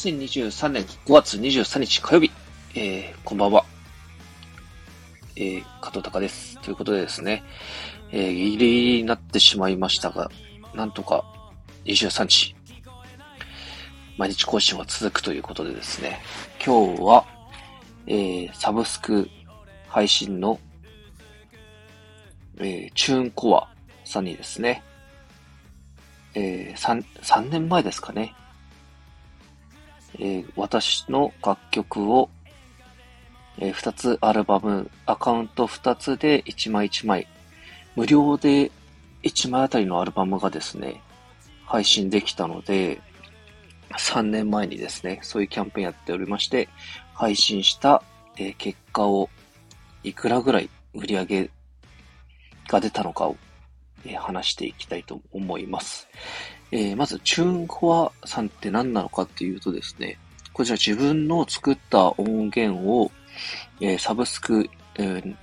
[0.00, 2.30] 2023年5月23日火曜日、
[2.74, 3.66] えー、こんばんは。
[5.36, 6.58] えー、加藤隆です。
[6.62, 7.44] ということでですね、
[8.10, 10.30] えー、ギリギリになってしまいましたが、
[10.74, 11.22] なんとか
[11.84, 12.56] 23日、
[14.16, 16.22] 毎日更新は続くということでですね、
[16.64, 17.26] 今日は、
[18.06, 19.28] えー、サブスク
[19.86, 20.58] 配信の、
[22.56, 23.68] えー、チューンコア
[24.06, 24.82] さんにですね、
[26.34, 28.34] えー、3、3年前ですかね、
[30.18, 32.30] えー、私の楽曲を、
[33.58, 37.26] えー、2つアルバム、アカウント2つで1枚1枚、
[37.96, 38.70] 無料で
[39.22, 41.02] 1枚あたりのアルバムがですね、
[41.66, 43.00] 配信できたので、
[43.98, 46.68] 3年前にですね、そういうキャンペーンやっておりまして、
[47.14, 48.02] 配信した、
[48.36, 49.28] えー、結果を
[50.02, 51.50] いくらぐらい売り上げ
[52.68, 53.36] が出たのかを、
[54.04, 56.08] え、話していきたいと思います。
[56.72, 60.18] えー、まず、チューンコアさんって何なのかっていうとですね、
[60.52, 63.10] こちら自分の作った音源を、
[63.80, 65.36] えー、サブスク、えー、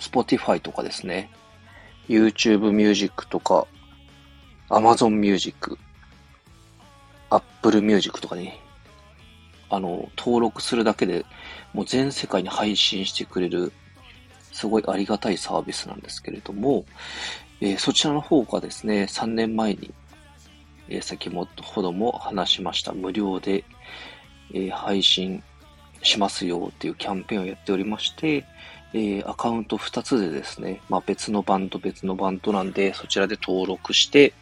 [0.00, 1.30] Spotify とかですね、
[2.08, 3.66] YouTube Music とか、
[4.68, 5.78] Amazon Music、
[7.28, 8.52] Apple Music とかに、
[9.68, 11.24] あの、登録するだけで
[11.72, 13.72] もう全世界に配信してくれる、
[14.52, 16.84] すごいありがたいサービスなんですけれども、
[17.60, 19.92] えー、そちらの方がですね、3年前に
[20.90, 23.64] えー、先ほども話しました無料で、
[24.52, 25.42] え、配信
[26.02, 28.44] しますよっていうキャンペーンをやっておりまして、
[28.92, 34.34] え、アカウント2つでですね、まあ、別のバンド別のバンドなんで、そちらで登録して、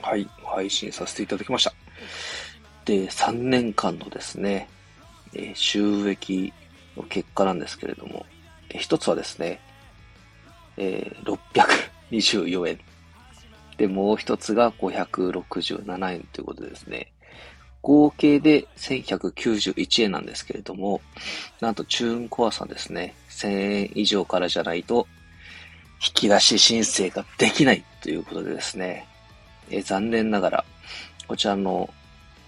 [0.00, 1.74] はい、配信させていただきました。
[2.86, 4.68] で、3年間のですね、
[5.34, 6.52] え、収益
[6.96, 8.24] の結果なんですけれども、
[8.70, 9.60] えー、一つはですね、
[10.78, 11.38] えー、
[12.10, 12.78] 624円。
[13.80, 17.10] で、もう一つが567円ということですね、
[17.80, 21.00] 合計で1191円なんですけれども、
[21.62, 23.48] なんとチューンコアさんですね、1000
[23.84, 25.06] 円以上からじゃないと、
[26.06, 29.06] 引き出し申請ができないということでですね、
[29.70, 30.64] え残念ながら、
[31.26, 31.88] こちらの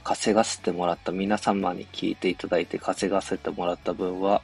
[0.05, 4.43] 稼がせてもらった皆様に聞いていただいて稼がせてもらった分は、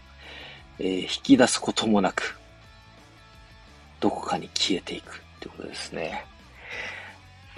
[0.78, 2.38] えー、引き出すこともなく、
[4.00, 6.24] どこかに消えていくということですね。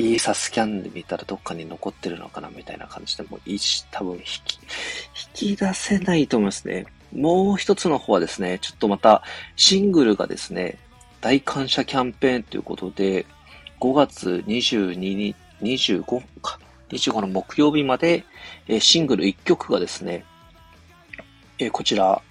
[0.01, 4.59] イーサスキャンで見たらどっかに残ってるのかなみたいな感じでもいいし、多分引き、
[5.45, 6.87] 引き出せないと思いますね。
[7.15, 9.23] もう一つの方はですね、ちょっとまた
[9.57, 10.79] シングルがですね、
[11.21, 13.27] 大感謝キャンペーンということで、
[13.79, 18.25] 5月22日、25か、25の木曜日まで、
[18.69, 20.25] えシングル1曲がですね、
[21.59, 22.23] えこちら、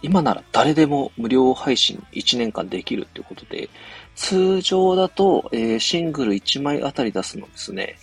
[0.00, 3.68] 今なら誰でも無料配信1年間できるということで、
[4.14, 7.96] 通常だと、えー、シングル1枚あたり出すのですね、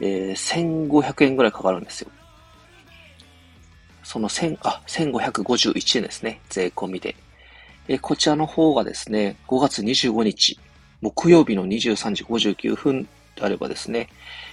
[0.00, 2.10] えー、1500円ぐらいかかるんですよ。
[4.02, 6.40] その1000、あ、1551円ですね。
[6.50, 7.16] 税込みで。
[7.88, 10.58] えー、こちらの方がですね、5月25日、
[11.00, 14.08] 木曜日の23時59分であればですね、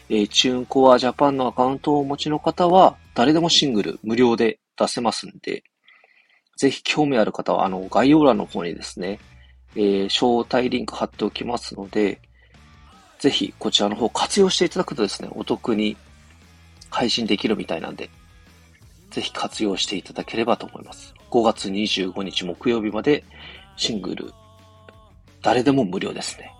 [0.09, 5.63] えー、チューンコアジャパンのアカウントをお持ちの方は、誰でもシングル無料で出せますんで、
[6.59, 9.17] ぜひ興味ある方は、あの、概要欄の方にですね、
[9.77, 12.19] えー、招待リンク貼っておきますので、
[13.17, 15.95] ぜひこちらの方活用していただくとですね、お得に
[16.89, 18.09] 配信できるみたいなんで、
[19.09, 21.13] ぜひ活用していただければと思います。
[21.31, 23.23] 5月25日木曜日まで
[23.77, 24.33] シングル、
[25.41, 26.53] 誰でも無料ですね。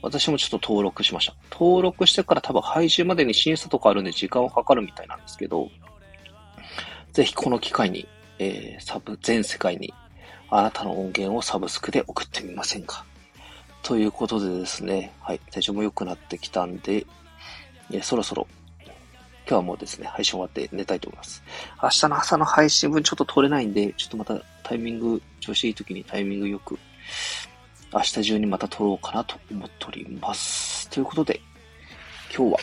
[0.00, 1.34] 私もちょっと登録しました。
[1.50, 5.70] 登録してから多分配信までに審査とかあるんで時間はかかるみたいなんですけど、
[7.12, 8.06] ぜひこの機会に
[8.38, 9.92] えー、サブ、全世界に
[10.50, 13.04] あなたの音源をサブスクで送ってみませんか
[13.82, 17.06] ということでですね、はい、体調も良くなってきたんで、
[17.90, 18.46] えー、そろそろ、
[19.46, 21.42] 今日はもうですね、配信終わって寝たいと思います。
[21.82, 26.78] 明日の朝の配信分ちょっと撮れないんで、ちょっとまたタイミング、調子いい時にタイミングよく、
[27.92, 30.88] 明日中にまた撮ろうかなと思っております。
[30.88, 31.40] ということで、
[32.34, 32.58] 今日は、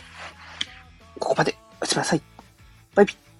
[1.19, 1.55] ここまで。
[1.79, 2.21] おやすみなさい。
[2.95, 3.30] バイビー。